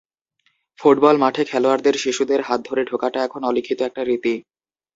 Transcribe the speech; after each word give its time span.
Football 0.79 1.15
মাঠে 1.17 1.43
খেলোয়াড়দের 1.45 1.95
শিশুদের 1.97 2.41
হাত 2.41 2.59
ধরে 2.65 2.81
ঢোকাটা 2.85 3.19
এখন 3.23 3.41
অলিখিত 3.43 3.79
একটা 3.81 4.01
রীতি। 4.03 4.35